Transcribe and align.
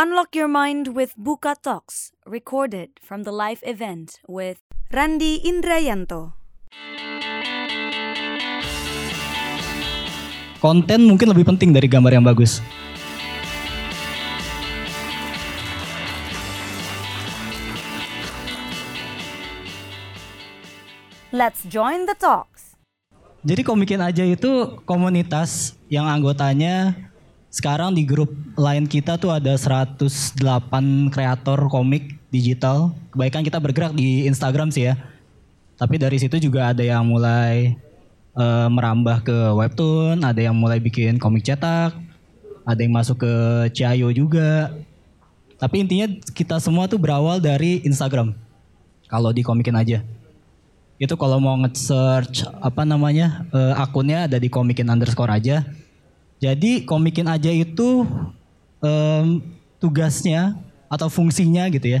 Unlock 0.00 0.32
your 0.32 0.48
mind 0.48 0.96
with 0.96 1.12
Buka 1.12 1.60
Talks, 1.60 2.16
recorded 2.24 2.96
from 3.04 3.28
the 3.28 3.28
live 3.28 3.60
event 3.68 4.16
with 4.24 4.56
Randi 4.88 5.44
Indrayanto. 5.44 6.32
Konten 10.56 11.04
mungkin 11.04 11.36
lebih 11.36 11.44
penting 11.52 11.76
dari 11.76 11.84
gambar 11.84 12.16
yang 12.16 12.24
bagus. 12.24 12.64
Let's 21.28 21.60
join 21.68 22.08
the 22.08 22.16
talks. 22.16 22.72
Jadi 23.44 23.60
komikin 23.68 24.00
aja 24.00 24.24
itu 24.24 24.80
komunitas 24.88 25.76
yang 25.92 26.08
anggotanya 26.08 26.96
sekarang 27.50 27.98
di 27.98 28.06
grup 28.06 28.30
lain 28.54 28.86
kita 28.86 29.18
tuh 29.18 29.34
ada 29.34 29.58
108 29.58 30.38
kreator 31.10 31.58
komik 31.66 32.14
digital. 32.30 32.94
Kebaikan 33.10 33.42
kita 33.42 33.58
bergerak 33.58 33.92
di 33.98 34.30
Instagram 34.30 34.70
sih 34.70 34.86
ya. 34.86 34.94
Tapi 35.74 35.98
dari 35.98 36.14
situ 36.22 36.38
juga 36.38 36.70
ada 36.70 36.86
yang 36.86 37.02
mulai 37.02 37.74
eh, 38.38 38.68
merambah 38.70 39.26
ke 39.26 39.38
webtoon, 39.58 40.22
ada 40.22 40.38
yang 40.38 40.54
mulai 40.54 40.78
bikin 40.78 41.18
komik 41.18 41.42
cetak, 41.42 41.98
ada 42.62 42.80
yang 42.80 42.94
masuk 42.94 43.26
ke 43.26 43.34
Ciayo 43.74 44.14
juga. 44.14 44.70
Tapi 45.58 45.82
intinya 45.82 46.06
kita 46.32 46.62
semua 46.62 46.86
tuh 46.86 47.02
berawal 47.02 47.42
dari 47.42 47.82
Instagram. 47.82 48.32
Kalau 49.10 49.34
di 49.34 49.42
komikin 49.42 49.74
aja 49.74 50.06
itu 51.00 51.16
kalau 51.16 51.40
mau 51.40 51.56
nge-search 51.64 52.44
apa 52.60 52.84
namanya 52.84 53.48
eh, 53.56 53.74
akunnya 53.80 54.28
ada 54.28 54.36
di 54.36 54.52
komikin 54.52 54.86
underscore 54.86 55.32
aja. 55.32 55.64
Jadi 56.40 56.88
komikin 56.88 57.28
aja 57.28 57.52
itu 57.52 58.08
em, 58.80 59.44
tugasnya 59.76 60.56
atau 60.88 61.06
fungsinya 61.12 61.68
gitu 61.70 62.00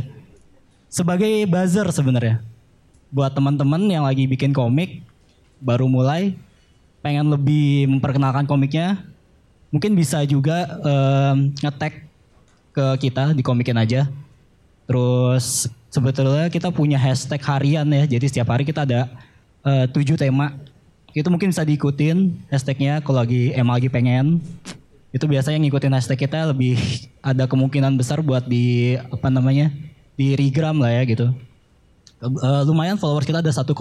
sebagai 0.90 1.30
buzzer 1.46 1.86
sebenarnya 1.94 2.42
buat 3.14 3.30
teman-teman 3.30 3.86
yang 3.86 4.02
lagi 4.02 4.26
bikin 4.26 4.50
komik 4.50 5.06
baru 5.62 5.86
mulai 5.86 6.34
pengen 6.98 7.30
lebih 7.30 7.86
memperkenalkan 7.86 8.48
komiknya 8.48 8.98
mungkin 9.70 9.94
bisa 9.94 10.24
juga 10.26 10.66
em, 10.82 11.54
nge-tag 11.60 12.08
ke 12.74 12.86
kita 13.06 13.36
di 13.36 13.44
komikin 13.44 13.78
aja 13.78 14.10
Terus 14.90 15.70
sebetulnya 15.86 16.50
kita 16.50 16.74
punya 16.74 16.98
hashtag 16.98 17.38
harian 17.46 17.86
ya. 17.86 18.10
Jadi 18.10 18.26
setiap 18.26 18.50
hari 18.50 18.66
kita 18.66 18.82
ada 18.82 19.06
eh, 19.62 19.86
tujuh 19.86 20.18
tema. 20.18 20.50
Itu 21.12 21.28
mungkin 21.28 21.50
bisa 21.50 21.66
diikutin 21.66 22.46
hashtagnya 22.50 23.02
kalau 23.02 23.22
lagi 23.22 23.50
emang 23.54 23.78
lagi 23.78 23.90
pengen. 23.90 24.38
Itu 25.10 25.26
biasanya 25.26 25.58
ngikutin 25.66 25.90
hashtag 25.90 26.26
kita 26.26 26.54
lebih 26.54 26.78
ada 27.18 27.50
kemungkinan 27.50 27.98
besar 27.98 28.22
buat 28.22 28.46
di 28.46 28.94
apa 28.98 29.26
namanya 29.26 29.74
di 30.14 30.38
regram 30.38 30.78
lah 30.78 30.94
ya 30.94 31.02
gitu. 31.08 31.34
Eh, 32.20 32.62
lumayan 32.68 33.00
followers 33.00 33.24
kita 33.26 33.40
ada 33.40 33.50
1,9 33.50 33.74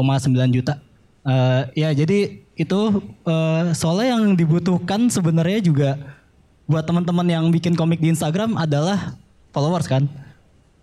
juta. 0.49 0.79
Eh, 1.27 1.85
ya 1.85 1.89
jadi 1.91 2.41
itu 2.57 2.79
eh, 3.27 3.63
soalnya 3.77 4.17
yang 4.17 4.33
dibutuhkan 4.33 5.11
sebenarnya 5.11 5.59
juga 5.61 5.89
buat 6.65 6.85
teman-teman 6.85 7.27
yang 7.27 7.45
bikin 7.49 7.73
komik 7.75 8.01
di 8.01 8.13
Instagram 8.13 8.57
adalah 8.57 9.13
followers 9.53 9.85
kan 9.85 10.09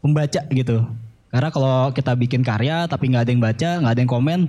pembaca 0.05 0.43
gitu. 0.53 0.87
Karena 1.33 1.51
kalau 1.51 1.91
kita 1.91 2.13
bikin 2.15 2.47
karya 2.47 2.87
tapi 2.87 3.11
nggak 3.11 3.23
ada 3.27 3.31
yang 3.35 3.43
baca, 3.43 3.71
nggak 3.83 3.93
ada 3.93 4.01
yang 4.01 4.13
komen, 4.13 4.41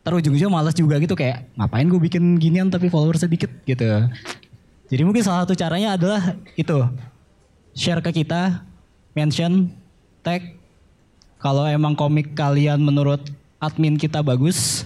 terus 0.00 0.24
ujung-ujungnya 0.24 0.52
males 0.52 0.74
juga 0.76 0.96
gitu 0.96 1.12
kayak 1.12 1.48
ngapain 1.56 1.86
gue 1.86 2.00
bikin 2.00 2.40
ginian 2.40 2.68
tapi 2.72 2.88
followers 2.88 3.22
sedikit 3.22 3.50
gitu. 3.68 4.08
Jadi 4.90 5.02
mungkin 5.06 5.22
salah 5.22 5.46
satu 5.46 5.54
caranya 5.54 5.94
adalah 5.94 6.34
itu 6.58 6.78
share 7.76 8.02
ke 8.02 8.24
kita, 8.24 8.66
mention, 9.14 9.70
tag. 10.26 10.58
Kalau 11.40 11.64
emang 11.64 11.96
komik 11.96 12.36
kalian 12.36 12.82
menurut 12.82 13.22
admin 13.62 13.96
kita 13.96 14.20
bagus, 14.20 14.84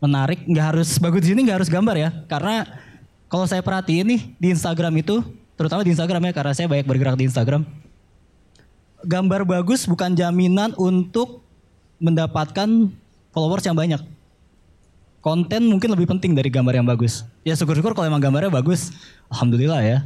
menarik, 0.00 0.40
nggak 0.48 0.66
harus 0.76 0.96
bagus 0.96 1.26
di 1.26 1.34
sini 1.34 1.44
nggak 1.44 1.58
harus 1.60 1.70
gambar 1.72 1.96
ya. 1.98 2.10
Karena 2.30 2.64
kalau 3.28 3.44
saya 3.44 3.60
perhatiin 3.60 4.06
nih 4.06 4.20
di 4.38 4.46
Instagram 4.54 4.94
itu, 5.02 5.20
terutama 5.58 5.84
di 5.84 5.92
Instagram 5.92 6.30
ya 6.30 6.32
karena 6.32 6.52
saya 6.56 6.70
banyak 6.70 6.86
bergerak 6.86 7.18
di 7.20 7.26
Instagram 7.28 7.66
gambar 9.04 9.44
bagus 9.44 9.84
bukan 9.84 10.16
jaminan 10.16 10.72
untuk 10.80 11.44
mendapatkan 12.00 12.90
followers 13.30 13.64
yang 13.64 13.76
banyak. 13.76 14.00
Konten 15.24 15.72
mungkin 15.72 15.88
lebih 15.88 16.04
penting 16.04 16.36
dari 16.36 16.52
gambar 16.52 16.76
yang 16.76 16.84
bagus. 16.84 17.24
Ya 17.48 17.56
syukur-syukur 17.56 17.96
kalau 17.96 18.12
emang 18.12 18.20
gambarnya 18.20 18.52
bagus, 18.52 18.92
alhamdulillah 19.32 19.80
ya. 19.80 19.98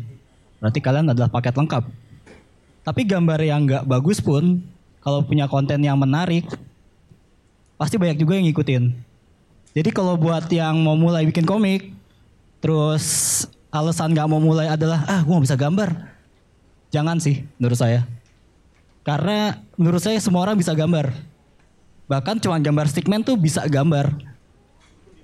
Berarti 0.62 0.78
kalian 0.78 1.10
adalah 1.10 1.26
paket 1.26 1.58
lengkap. 1.58 1.90
Tapi 2.86 3.02
gambar 3.02 3.42
yang 3.42 3.66
nggak 3.66 3.82
bagus 3.82 4.22
pun, 4.22 4.62
kalau 5.02 5.26
punya 5.26 5.50
konten 5.50 5.82
yang 5.82 5.98
menarik, 5.98 6.46
pasti 7.74 7.98
banyak 7.98 8.14
juga 8.14 8.38
yang 8.38 8.46
ngikutin. 8.46 8.94
Jadi 9.74 9.90
kalau 9.90 10.14
buat 10.14 10.46
yang 10.54 10.78
mau 10.86 10.94
mulai 10.94 11.26
bikin 11.26 11.42
komik, 11.42 11.90
terus 12.62 13.42
alasan 13.74 14.14
nggak 14.14 14.30
mau 14.30 14.38
mulai 14.38 14.70
adalah 14.70 15.02
ah 15.10 15.26
gue 15.26 15.34
nggak 15.34 15.46
bisa 15.50 15.58
gambar, 15.58 15.98
jangan 16.94 17.18
sih 17.18 17.42
menurut 17.58 17.74
saya. 17.74 18.06
Karena 19.02 19.58
menurut 19.74 19.98
saya 19.98 20.22
semua 20.22 20.46
orang 20.46 20.54
bisa 20.54 20.78
gambar. 20.78 21.10
Bahkan 22.06 22.38
cuma 22.38 22.62
gambar 22.62 22.86
stickman 22.86 23.26
tuh 23.26 23.34
bisa 23.34 23.66
gambar. 23.66 24.27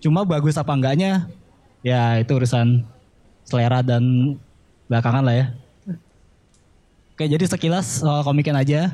Cuma 0.04 0.20
bagus 0.28 0.60
apa 0.60 0.68
enggaknya 0.76 1.24
ya 1.80 2.20
itu 2.20 2.36
urusan 2.36 2.84
selera 3.48 3.80
dan 3.80 4.36
belakangan 4.84 5.24
lah 5.24 5.32
ya. 5.32 5.46
Oke 7.16 7.24
jadi 7.24 7.40
sekilas 7.48 8.04
soal 8.04 8.20
komiknya 8.20 8.60
aja. 8.60 8.92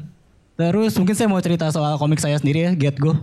Terus 0.55 0.95
mungkin 0.95 1.17
saya 1.19 1.27
mau 1.27 1.43
cerita 1.43 1.67
soal 1.75 1.99
komik 1.99 2.23
saya 2.23 2.39
sendiri 2.39 2.69
ya, 2.69 2.71
Get 2.79 3.01
Go. 3.01 3.19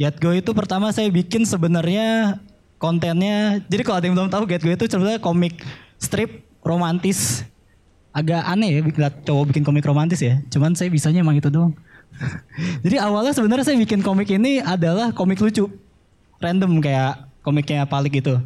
Get 0.00 0.16
Go 0.16 0.32
itu 0.32 0.54
pertama 0.56 0.88
saya 0.94 1.12
bikin 1.12 1.44
sebenarnya 1.44 2.40
kontennya. 2.80 3.60
Jadi 3.68 3.82
kalau 3.84 3.98
ada 4.00 4.06
yang 4.08 4.16
belum 4.16 4.32
tahu 4.32 4.48
Get 4.48 4.64
Go 4.64 4.72
itu 4.72 4.88
sebenarnya 4.88 5.20
komik 5.20 5.60
strip 6.00 6.46
romantis 6.64 7.44
agak 8.16 8.44
aneh 8.48 8.78
ya 8.78 8.80
cowok 9.28 9.52
bikin 9.52 9.66
komik 9.66 9.84
romantis 9.84 10.24
ya. 10.24 10.40
Cuman 10.48 10.72
saya 10.72 10.88
bisanya 10.88 11.20
emang 11.20 11.36
itu 11.36 11.52
doang. 11.52 11.76
Jadi 12.86 12.96
awalnya 12.96 13.36
sebenarnya 13.36 13.66
saya 13.68 13.76
bikin 13.76 14.00
komik 14.00 14.30
ini 14.32 14.62
adalah 14.62 15.10
komik 15.12 15.36
lucu. 15.42 15.68
Random 16.42 16.82
kayak 16.82 17.30
komiknya 17.46 17.86
Palik 17.86 18.18
gitu. 18.18 18.42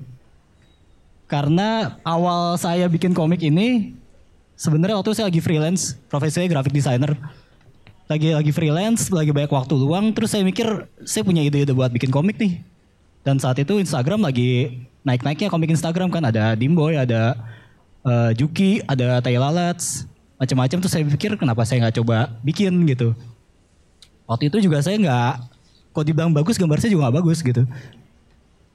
Karena 1.26 1.98
awal 2.06 2.54
saya 2.60 2.86
bikin 2.86 3.10
komik 3.10 3.42
ini 3.42 3.96
sebenarnya 4.54 5.00
waktu 5.00 5.16
saya 5.16 5.26
lagi 5.26 5.42
freelance, 5.42 5.98
profesinya 6.06 6.46
graphic 6.46 6.76
designer. 6.76 7.18
Lagi 8.06 8.30
lagi 8.30 8.54
freelance, 8.54 9.10
lagi 9.10 9.34
banyak 9.34 9.50
waktu 9.50 9.74
luang, 9.74 10.14
terus 10.14 10.30
saya 10.30 10.46
mikir 10.46 10.86
saya 11.02 11.26
punya 11.26 11.42
ide-ide 11.42 11.74
buat 11.74 11.90
bikin 11.90 12.14
komik 12.14 12.38
nih. 12.38 12.62
Dan 13.26 13.42
saat 13.42 13.58
itu 13.58 13.82
Instagram 13.82 14.22
lagi 14.22 14.86
naik-naiknya 15.02 15.50
komik 15.50 15.74
Instagram 15.74 16.14
kan 16.14 16.22
ada 16.22 16.54
Dimboy, 16.54 16.94
ada 16.94 17.34
eh, 18.06 18.30
Juki, 18.38 18.78
ada 18.86 19.18
Tai 19.18 19.34
Lalats, 19.34 20.06
macam-macam 20.38 20.78
tuh 20.78 20.90
saya 20.90 21.02
pikir 21.02 21.34
kenapa 21.34 21.66
saya 21.66 21.82
nggak 21.82 21.96
coba 21.98 22.38
bikin 22.46 22.86
gitu. 22.86 23.18
Waktu 24.30 24.54
itu 24.54 24.70
juga 24.70 24.78
saya 24.82 24.98
nggak, 25.02 25.32
kok 25.96 26.04
dibilang 26.04 26.36
bagus 26.36 26.60
gambar 26.60 26.76
saya 26.76 26.92
juga 26.92 27.08
nggak 27.08 27.16
bagus 27.24 27.40
gitu. 27.40 27.64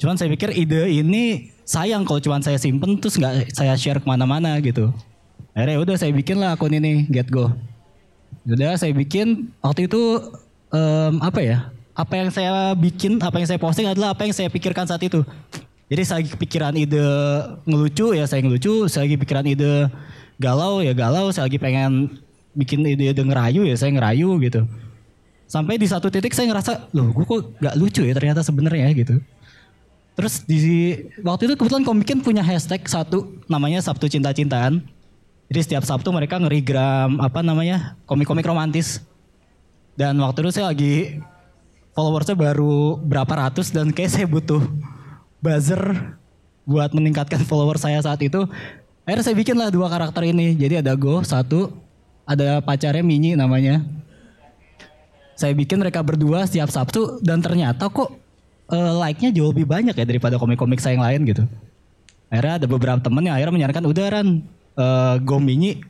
Cuman 0.02 0.18
saya 0.18 0.34
pikir 0.34 0.50
ide 0.58 0.90
ini 0.90 1.54
sayang 1.62 2.02
kalau 2.02 2.18
cuman 2.18 2.42
saya 2.42 2.58
simpen 2.58 2.98
terus 2.98 3.22
nggak 3.22 3.54
saya 3.54 3.78
share 3.78 4.02
ke 4.02 4.08
mana-mana 4.09 4.58
gitu. 4.58 4.90
Akhirnya 5.54 5.78
udah 5.78 5.96
saya 6.02 6.10
bikin 6.10 6.42
lah 6.42 6.58
akun 6.58 6.74
ini 6.74 7.06
Get 7.14 7.30
Go. 7.30 7.54
Udah 8.50 8.74
saya 8.81 8.90
bikin 8.98 9.54
waktu 9.62 9.86
itu 9.86 10.02
em, 10.74 11.22
apa 11.22 11.40
ya? 11.46 11.70
Apa 11.94 12.18
yang 12.18 12.34
saya 12.34 12.74
bikin, 12.74 13.22
apa 13.22 13.38
yang 13.38 13.46
saya 13.46 13.60
posting 13.62 13.86
adalah 13.86 14.18
apa 14.18 14.26
yang 14.26 14.34
saya 14.34 14.50
pikirkan 14.50 14.90
saat 14.90 15.06
itu. 15.06 15.22
Jadi 15.92 16.02
saya 16.08 16.18
lagi 16.24 16.34
kepikiran 16.34 16.74
ide 16.74 17.06
ngelucu 17.68 18.18
ya 18.18 18.26
saya 18.26 18.42
ngelucu, 18.42 18.90
saya 18.90 19.06
lagi 19.06 19.22
pikiran 19.22 19.46
ide 19.46 19.92
galau 20.42 20.81
ya 20.81 20.98
galau, 20.98 21.30
saya 21.30 21.46
lagi 21.46 21.62
pengen 21.62 22.10
bikin 22.58 22.81
ide-ide 22.84 23.22
ngerayu 23.22 23.68
ya 23.68 23.75
saya 23.78 23.94
ngerayu 23.94 24.40
gitu. 24.42 24.66
Sampai 25.51 25.75
di 25.75 25.83
satu 25.83 26.07
titik 26.07 26.31
saya 26.31 26.48
ngerasa, 26.48 26.95
loh 26.95 27.12
gue 27.12 27.27
kok 27.27 27.59
gak 27.59 27.75
lucu 27.75 28.07
ya 28.07 28.15
ternyata 28.15 28.39
sebenarnya 28.39 28.88
gitu. 28.95 29.19
Terus 30.15 30.48
di 30.48 30.95
waktu 31.19 31.51
itu 31.51 31.59
kebetulan 31.59 31.83
Komikin 31.83 32.24
punya 32.24 32.39
hashtag 32.39 32.88
satu 32.88 33.27
namanya 33.51 33.83
Sabtu 33.83 34.07
Cinta-Cintaan. 34.07 34.80
Jadi 35.51 35.59
setiap 35.59 35.83
Sabtu 35.83 36.07
mereka 36.15 36.39
ngerigram 36.39 37.19
apa 37.19 37.44
namanya 37.44 38.00
komik-komik 38.07 38.48
romantis. 38.48 39.03
Dan 40.00 40.15
waktu 40.24 40.48
itu 40.48 40.56
saya 40.56 40.71
lagi 40.71 41.19
followersnya 42.00 42.39
baru 42.39 42.95
berapa 43.04 43.51
ratus 43.51 43.75
dan 43.75 43.92
kayak 43.92 44.07
saya 44.07 44.31
butuh 44.31 44.63
buzzer 45.44 46.15
buat 46.63 46.95
meningkatkan 46.95 47.44
follower 47.51 47.75
saya 47.75 48.00
saat 48.00 48.24
itu. 48.24 48.47
Akhirnya 49.04 49.27
saya 49.27 49.36
bikin 49.36 49.59
lah 49.59 49.68
dua 49.68 49.92
karakter 49.92 50.24
ini. 50.31 50.56
Jadi 50.56 50.80
ada 50.80 50.95
Go 50.95 51.19
satu, 51.27 51.75
ada 52.24 52.63
pacarnya 52.63 53.04
Mini 53.04 53.36
namanya. 53.36 53.83
Saya 55.36 55.56
bikin 55.57 55.81
mereka 55.81 56.04
berdua 56.06 56.45
setiap 56.45 56.69
Sabtu 56.69 57.19
dan 57.24 57.42
ternyata 57.42 57.88
kok 57.89 58.13
eh, 58.72 58.94
like-nya 59.01 59.33
jauh 59.33 59.51
lebih 59.51 59.66
banyak 59.66 59.95
ya 59.95 60.06
daripada 60.06 60.38
komik-komik 60.38 60.80
saya 60.80 60.95
yang 60.98 61.06
lain 61.06 61.22
gitu. 61.28 61.44
Akhirnya 62.31 62.63
ada 62.63 62.68
beberapa 62.68 63.00
temen 63.04 63.28
yang 63.28 63.36
akhirnya 63.36 63.56
menyarankan 63.60 63.86
udah 63.88 64.06
Ran, 64.07 64.28
eh, 64.78 65.16
Go 65.24 65.38
Mini 65.42 65.81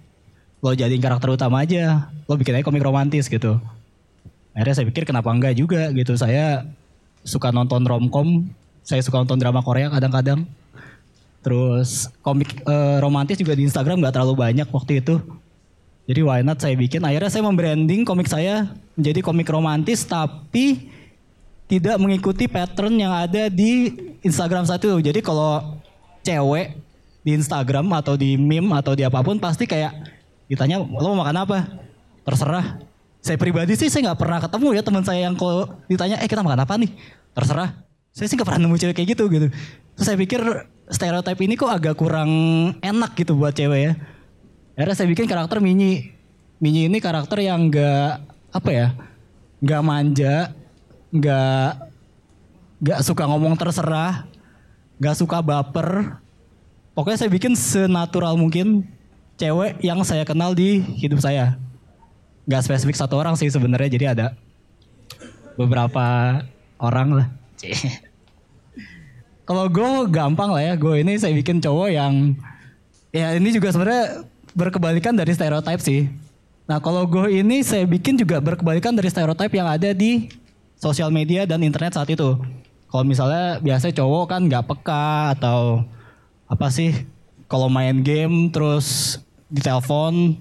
lo 0.62 0.78
jadiin 0.78 1.02
karakter 1.02 1.34
utama 1.34 1.66
aja. 1.66 2.10
Lo 2.30 2.38
bikin 2.38 2.58
aja 2.58 2.66
komik 2.66 2.86
romantis 2.86 3.26
gitu. 3.26 3.58
Akhirnya 4.54 4.76
saya 4.78 4.86
pikir 4.90 5.04
kenapa 5.10 5.34
enggak 5.34 5.58
juga? 5.58 5.90
Gitu. 5.90 6.14
Saya 6.18 6.70
suka 7.26 7.50
nonton 7.54 7.86
romcom 7.86 8.46
saya 8.82 9.02
suka 9.06 9.22
nonton 9.22 9.38
drama 9.38 9.62
Korea 9.62 9.88
kadang-kadang. 9.94 10.46
Terus 11.42 12.10
komik 12.22 12.62
eh, 12.66 12.98
romantis 13.02 13.38
juga 13.38 13.58
di 13.58 13.66
Instagram 13.66 14.02
nggak 14.02 14.14
terlalu 14.14 14.36
banyak 14.38 14.68
waktu 14.70 15.02
itu. 15.02 15.22
Jadi 16.10 16.22
why 16.22 16.42
not 16.42 16.62
saya 16.62 16.74
bikin. 16.78 17.02
Akhirnya 17.06 17.30
saya 17.30 17.46
membranding 17.46 18.06
komik 18.06 18.30
saya 18.30 18.70
menjadi 19.02 19.26
komik 19.26 19.50
romantis 19.50 20.06
tapi 20.06 20.94
tidak 21.66 21.98
mengikuti 21.98 22.46
pattern 22.46 23.02
yang 23.02 23.10
ada 23.10 23.50
di 23.50 23.90
Instagram 24.22 24.70
saat 24.70 24.86
itu. 24.86 24.94
Jadi 25.02 25.26
kalau 25.26 25.82
cewek 26.22 26.78
di 27.26 27.34
Instagram 27.34 27.90
atau 27.98 28.14
di 28.14 28.38
meme 28.38 28.70
atau 28.78 28.94
di 28.94 29.02
apa 29.02 29.26
pun 29.26 29.42
pasti 29.42 29.66
kayak 29.66 29.90
ditanya 30.46 30.78
lo 30.78 31.18
mau 31.18 31.26
makan 31.26 31.42
apa? 31.42 31.58
Terserah. 32.22 32.78
Saya 33.22 33.38
pribadi 33.42 33.74
sih 33.74 33.90
saya 33.90 34.14
nggak 34.14 34.20
pernah 34.22 34.38
ketemu 34.38 34.68
ya 34.78 34.82
teman 34.86 35.04
saya 35.06 35.20
yang 35.26 35.34
kalau 35.34 35.66
ditanya 35.90 36.22
eh 36.22 36.30
kita 36.30 36.46
makan 36.46 36.62
apa 36.62 36.74
nih? 36.78 36.92
Terserah. 37.34 37.74
Saya 38.14 38.30
sih 38.30 38.38
nggak 38.38 38.46
pernah 38.46 38.62
nemu 38.70 38.78
cewek 38.78 38.96
kayak 39.02 39.10
gitu 39.18 39.24
gitu. 39.34 39.48
Terus 39.98 40.06
saya 40.06 40.18
pikir 40.20 40.42
stereotip 40.92 41.40
ini 41.42 41.58
kok 41.58 41.72
agak 41.72 41.98
kurang 41.98 42.30
enak 42.84 43.18
gitu 43.18 43.34
buat 43.34 43.58
cewek 43.58 43.80
ya. 43.80 43.94
Akhirnya 44.78 44.96
saya 44.98 45.08
bikin 45.10 45.26
karakter 45.26 45.58
Mini 45.64 46.22
Mini 46.62 46.86
ini 46.86 47.02
karakter 47.02 47.42
yang 47.42 47.74
nggak 47.74 48.31
apa 48.52 48.70
ya 48.70 48.88
nggak 49.64 49.82
manja 49.84 50.52
nggak 51.12 51.70
nggak 52.82 53.00
suka 53.04 53.24
ngomong 53.28 53.56
terserah 53.56 54.28
nggak 55.00 55.16
suka 55.18 55.40
baper 55.40 56.20
pokoknya 56.96 57.18
saya 57.26 57.32
bikin 57.32 57.56
senatural 57.56 58.36
mungkin 58.36 58.86
cewek 59.42 59.82
yang 59.82 60.06
saya 60.06 60.22
kenal 60.22 60.54
di 60.54 60.78
hidup 61.02 61.18
saya. 61.18 61.58
Gak 62.46 62.62
spesifik 62.62 62.94
satu 62.94 63.18
orang 63.18 63.34
sih 63.34 63.50
sebenarnya, 63.50 63.90
jadi 63.90 64.06
ada 64.14 64.28
beberapa 65.58 66.38
orang 66.78 67.10
lah. 67.18 67.28
Kalau 69.50 69.66
gue 69.66 69.90
gampang 70.14 70.54
lah 70.54 70.62
ya, 70.62 70.74
gue 70.78 71.02
ini 71.02 71.18
saya 71.18 71.34
bikin 71.34 71.58
cowok 71.58 71.90
yang 71.90 72.38
ya 73.10 73.36
ini 73.36 73.50
juga 73.50 73.74
sebenarnya 73.74 74.30
berkebalikan 74.54 75.18
dari 75.18 75.34
stereotip 75.34 75.82
sih. 75.82 76.06
Nah 76.70 76.78
kalau 76.80 77.04
gue 77.06 77.42
ini 77.42 77.66
saya 77.66 77.84
bikin 77.86 78.16
juga 78.18 78.38
berkebalikan 78.40 78.94
dari 78.94 79.10
stereotip 79.10 79.52
yang 79.52 79.68
ada 79.68 79.92
di 79.92 80.30
sosial 80.82 81.14
media 81.14 81.46
dan 81.46 81.62
internet 81.62 81.98
saat 81.98 82.10
itu. 82.10 82.38
Kalau 82.92 83.04
misalnya 83.08 83.62
biasa 83.64 83.94
cowok 83.96 84.26
kan 84.28 84.42
nggak 84.50 84.68
peka 84.68 85.38
atau 85.40 85.88
apa 86.52 86.68
sih 86.68 86.92
kalau 87.48 87.72
main 87.72 88.04
game 88.04 88.52
terus 88.52 89.20
ditelepon 89.48 90.36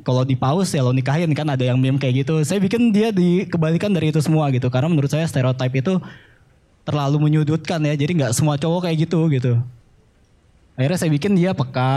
kalau 0.00 0.24
di 0.24 0.32
pause 0.32 0.72
ya 0.72 0.80
lo 0.80 0.96
nikahin 0.96 1.30
kan 1.36 1.44
ada 1.44 1.60
yang 1.60 1.76
meme 1.76 2.00
kayak 2.00 2.24
gitu. 2.24 2.40
Saya 2.40 2.56
bikin 2.56 2.88
dia 2.88 3.12
dikebalikan 3.12 3.92
dari 3.92 4.08
itu 4.10 4.20
semua 4.24 4.48
gitu. 4.48 4.72
Karena 4.72 4.88
menurut 4.88 5.12
saya 5.12 5.28
stereotip 5.28 5.72
itu 5.76 6.00
terlalu 6.88 7.20
menyudutkan 7.20 7.84
ya. 7.84 7.92
Jadi 7.92 8.16
nggak 8.16 8.32
semua 8.32 8.56
cowok 8.56 8.88
kayak 8.88 8.96
gitu 9.04 9.20
gitu. 9.28 9.52
Akhirnya 10.74 10.98
saya 10.98 11.10
bikin 11.12 11.36
dia 11.36 11.52
peka, 11.52 11.94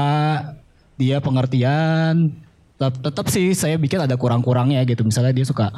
dia 1.00 1.18
pengertian. 1.24 2.36
Tetap 2.78 3.26
sih 3.34 3.58
saya 3.58 3.76
bikin 3.82 4.06
ada 4.06 4.14
kurang-kurangnya 4.14 4.86
gitu. 4.86 5.02
Misalnya 5.02 5.34
dia 5.34 5.46
suka 5.46 5.74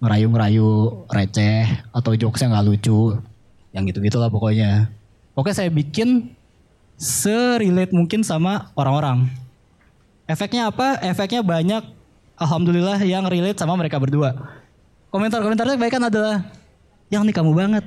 ngerayu-ngerayu 0.00 1.04
receh 1.12 1.68
atau 1.92 2.16
jokesnya 2.16 2.56
nggak 2.56 2.66
lucu. 2.66 3.20
Yang 3.76 3.92
gitu-gitu 3.92 4.16
lah 4.16 4.32
pokoknya. 4.32 4.88
Pokoknya 5.36 5.56
saya 5.64 5.70
bikin 5.70 6.32
serelate 6.96 7.94
mungkin 7.94 8.26
sama 8.26 8.72
orang-orang 8.74 9.28
Efeknya 10.28 10.68
apa? 10.68 11.00
Efeknya 11.00 11.40
banyak 11.40 11.80
alhamdulillah 12.36 13.00
yang 13.00 13.24
relate 13.24 13.56
sama 13.56 13.72
mereka 13.80 13.96
berdua. 13.96 14.36
Komentar-komentarnya 15.08 15.80
kan 15.88 16.04
adalah 16.04 16.44
yang 17.08 17.24
nih 17.24 17.32
kamu 17.32 17.56
banget 17.56 17.84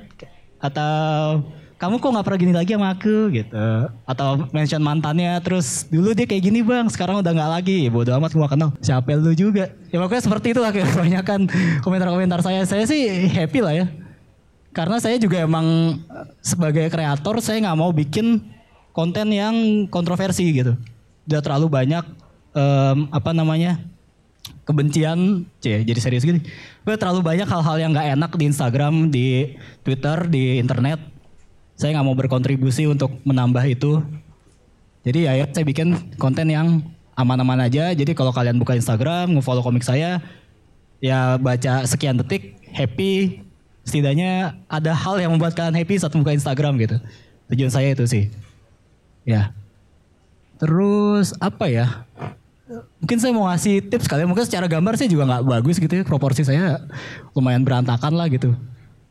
atau 0.58 1.46
kamu 1.82 1.98
kok 1.98 2.10
nggak 2.14 2.26
pernah 2.30 2.38
gini 2.38 2.54
lagi 2.54 2.70
sama 2.78 2.94
aku? 2.94 3.16
Gitu. 3.34 3.66
Atau 4.06 4.46
mention 4.54 4.78
mantannya 4.78 5.34
terus 5.42 5.82
dulu 5.90 6.14
dia 6.14 6.30
kayak 6.30 6.46
gini 6.46 6.62
bang. 6.62 6.86
Sekarang 6.86 7.18
udah 7.18 7.34
nggak 7.34 7.50
lagi. 7.58 7.90
Bodo 7.90 8.14
amat 8.22 8.30
gua 8.38 8.46
kenal. 8.46 8.70
Siapa 8.78 9.18
lu 9.18 9.34
juga? 9.34 9.66
Ya 9.90 9.98
pokoknya 9.98 10.22
seperti 10.22 10.54
itu 10.54 10.62
lah 10.62 10.70
kebanyakan 10.78 11.50
komentar-komentar 11.82 12.38
saya. 12.38 12.62
Saya 12.62 12.86
sih 12.86 13.26
happy 13.34 13.58
lah 13.66 13.74
ya. 13.74 13.86
Karena 14.70 15.02
saya 15.02 15.18
juga 15.18 15.42
emang 15.42 15.98
sebagai 16.38 16.86
kreator 16.86 17.42
saya 17.42 17.58
nggak 17.58 17.74
mau 17.74 17.90
bikin 17.90 18.38
konten 18.94 19.34
yang 19.34 19.90
kontroversi 19.90 20.54
gitu. 20.54 20.78
Udah 21.26 21.42
terlalu 21.42 21.66
banyak 21.66 22.06
um, 22.54 23.10
apa 23.10 23.34
namanya 23.34 23.82
kebencian, 24.62 25.50
cie, 25.58 25.82
jadi 25.82 25.98
serius 25.98 26.22
gini. 26.22 26.46
Gue 26.86 26.94
terlalu 26.94 27.26
banyak 27.26 27.50
hal-hal 27.50 27.76
yang 27.82 27.90
nggak 27.90 28.08
enak 28.14 28.30
di 28.38 28.44
Instagram, 28.46 28.94
di 29.10 29.58
Twitter, 29.82 30.30
di 30.30 30.62
internet. 30.62 31.10
Saya 31.76 31.98
nggak 31.98 32.06
mau 32.06 32.16
berkontribusi 32.16 32.86
untuk 32.86 33.10
menambah 33.26 33.64
itu. 33.66 34.02
Jadi 35.02 35.26
ya, 35.26 35.32
ya 35.34 35.44
saya 35.50 35.66
bikin 35.66 36.16
konten 36.20 36.46
yang 36.52 36.82
aman-aman 37.18 37.66
aja. 37.66 37.90
Jadi 37.90 38.14
kalau 38.14 38.30
kalian 38.30 38.56
buka 38.60 38.78
Instagram, 38.78 39.34
ngefollow 39.34 39.64
komik 39.64 39.82
saya, 39.82 40.22
ya 41.02 41.36
baca 41.36 41.82
sekian 41.88 42.20
detik, 42.20 42.60
happy. 42.70 43.42
Setidaknya 43.82 44.62
ada 44.70 44.94
hal 44.94 45.18
yang 45.18 45.34
membuat 45.34 45.58
kalian 45.58 45.74
happy 45.74 45.98
saat 45.98 46.14
buka 46.14 46.30
Instagram 46.30 46.78
gitu. 46.78 46.96
Tujuan 47.50 47.72
saya 47.74 47.90
itu 47.90 48.06
sih. 48.06 48.30
Ya. 49.26 49.50
Terus 50.62 51.34
apa 51.42 51.66
ya? 51.66 52.06
mungkin 53.02 53.18
saya 53.18 53.32
mau 53.34 53.50
ngasih 53.50 53.84
tips 53.90 54.06
kali 54.08 54.24
ya. 54.24 54.28
mungkin 54.28 54.46
secara 54.46 54.66
gambar 54.70 54.94
sih 54.96 55.10
juga 55.10 55.28
nggak 55.28 55.44
bagus 55.44 55.76
gitu 55.76 55.92
ya 55.92 56.04
proporsi 56.06 56.46
saya 56.46 56.80
lumayan 57.36 57.66
berantakan 57.66 58.16
lah 58.16 58.30
gitu 58.30 58.54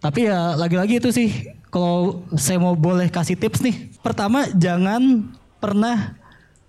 tapi 0.01 0.25
ya 0.25 0.57
lagi-lagi 0.57 0.98
itu 0.98 1.13
sih 1.13 1.30
kalau 1.69 2.25
saya 2.33 2.57
mau 2.57 2.74
boleh 2.74 3.07
kasih 3.07 3.38
tips 3.38 3.62
nih. 3.62 3.94
Pertama 4.01 4.50
jangan 4.57 5.30
pernah 5.62 6.18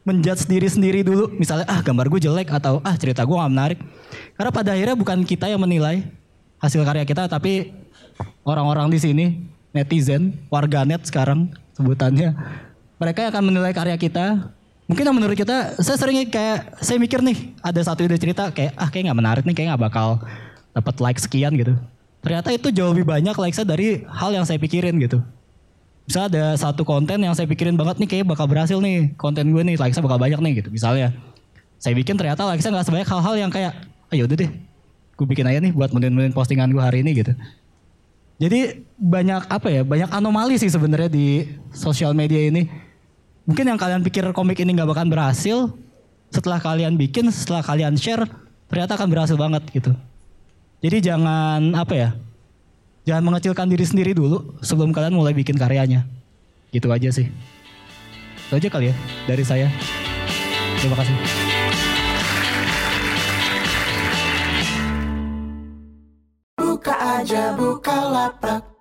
menjudge 0.04 0.44
diri 0.44 0.68
sendiri 0.68 1.00
dulu. 1.00 1.32
Misalnya 1.40 1.64
ah 1.64 1.80
gambar 1.80 2.12
gue 2.12 2.20
jelek 2.28 2.52
atau 2.52 2.84
ah 2.84 2.92
cerita 2.92 3.24
gue 3.24 3.32
gak 3.32 3.52
menarik. 3.52 3.78
Karena 4.36 4.50
pada 4.52 4.76
akhirnya 4.76 4.96
bukan 5.00 5.24
kita 5.24 5.48
yang 5.48 5.64
menilai 5.64 6.04
hasil 6.60 6.84
karya 6.84 7.08
kita 7.08 7.26
tapi 7.26 7.72
orang-orang 8.44 8.92
di 8.92 9.00
sini 9.00 9.26
netizen 9.72 10.36
warganet 10.52 11.02
sekarang 11.08 11.50
sebutannya 11.74 12.36
mereka 13.00 13.32
akan 13.32 13.48
menilai 13.48 13.72
karya 13.72 13.96
kita. 13.96 14.52
Mungkin 14.92 15.08
yang 15.08 15.16
menurut 15.16 15.40
kita 15.40 15.80
saya 15.80 15.96
seringnya 15.96 16.28
kayak 16.28 16.84
saya 16.84 17.00
mikir 17.00 17.24
nih 17.24 17.56
ada 17.64 17.80
satu 17.80 18.04
ide 18.04 18.20
cerita 18.20 18.52
kayak 18.52 18.76
ah 18.76 18.92
kayak 18.92 19.08
nggak 19.08 19.18
menarik 19.24 19.44
nih 19.48 19.56
kayak 19.56 19.68
nggak 19.72 19.82
bakal 19.88 20.20
dapat 20.76 20.94
like 21.00 21.16
sekian 21.16 21.56
gitu 21.56 21.72
ternyata 22.22 22.48
itu 22.54 22.70
jauh 22.70 22.94
lebih 22.94 23.04
banyak 23.04 23.34
like 23.34 23.52
saya 23.52 23.66
dari 23.66 24.06
hal 24.06 24.30
yang 24.30 24.46
saya 24.46 24.56
pikirin 24.56 24.96
gitu. 25.02 25.20
Bisa 26.06 26.26
ada 26.26 26.54
satu 26.58 26.82
konten 26.82 27.18
yang 27.22 27.34
saya 27.34 27.46
pikirin 27.46 27.74
banget 27.74 27.98
nih 28.02 28.08
kayak 28.08 28.26
bakal 28.30 28.46
berhasil 28.46 28.78
nih 28.78 29.14
konten 29.18 29.50
gue 29.50 29.62
nih 29.62 29.76
like 29.76 29.92
saya 29.92 30.06
bakal 30.06 30.18
banyak 30.18 30.38
nih 30.38 30.52
gitu. 30.62 30.70
Misalnya 30.70 31.12
saya 31.82 31.92
bikin 31.98 32.14
ternyata 32.14 32.46
like 32.46 32.62
saya 32.62 32.78
nggak 32.78 32.86
sebanyak 32.86 33.08
hal-hal 33.10 33.34
yang 33.34 33.50
kayak 33.50 33.74
ayo 34.14 34.14
ah, 34.14 34.16
ya 34.16 34.24
udah 34.30 34.38
deh 34.38 34.50
gue 35.12 35.26
bikin 35.28 35.44
aja 35.46 35.58
nih 35.60 35.72
buat 35.76 35.92
menit-menit 35.92 36.32
postingan 36.32 36.70
gue 36.70 36.82
hari 36.82 37.02
ini 37.02 37.10
gitu. 37.18 37.34
Jadi 38.40 38.82
banyak 38.98 39.46
apa 39.46 39.68
ya 39.70 39.82
banyak 39.86 40.10
anomali 40.10 40.58
sih 40.58 40.70
sebenarnya 40.70 41.10
di 41.10 41.46
sosial 41.70 42.14
media 42.16 42.42
ini. 42.42 42.66
Mungkin 43.46 43.66
yang 43.66 43.78
kalian 43.78 44.02
pikir 44.06 44.26
komik 44.30 44.58
ini 44.62 44.74
nggak 44.74 44.88
bakal 44.90 45.06
berhasil 45.10 45.58
setelah 46.32 46.58
kalian 46.58 46.96
bikin 46.96 47.28
setelah 47.28 47.60
kalian 47.60 47.94
share 47.94 48.24
ternyata 48.72 48.96
akan 48.96 49.08
berhasil 49.12 49.36
banget 49.36 49.62
gitu 49.68 49.92
jadi 50.82 51.14
jangan 51.14 51.78
apa 51.78 51.94
ya 51.94 52.10
jangan 53.06 53.22
mengecilkan 53.30 53.70
diri 53.70 53.86
sendiri 53.86 54.12
dulu 54.18 54.58
sebelum 54.60 54.90
kalian 54.90 55.14
mulai 55.14 55.30
bikin 55.30 55.54
karyanya. 55.54 56.02
Gitu 56.74 56.90
aja 56.90 57.08
sih. 57.14 57.30
Itu 58.50 58.58
aja 58.58 58.68
kali 58.68 58.90
ya 58.90 58.94
dari 59.30 59.44
saya. 59.46 59.70
Terima 60.82 60.98
kasih. 60.98 61.14
Aja 67.22 67.54
buka 67.54 67.96
lapak 68.10 68.71